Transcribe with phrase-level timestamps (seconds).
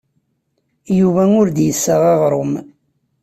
[0.99, 2.53] Yuba ur d-yessaɣ aɣrum.